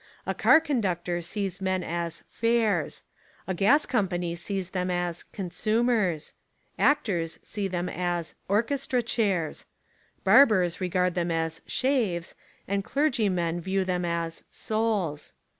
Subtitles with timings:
[0.25, 3.03] A car conductor sees men as "fares";
[3.45, 6.33] a gas company sees them as "consumers";
[6.79, 9.67] actors see them as "orchestra chairs";
[10.23, 12.33] barbers regard them as "shaves"
[12.67, 15.33] and clergymen view them as "souls."